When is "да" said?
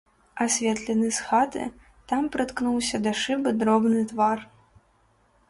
3.05-3.11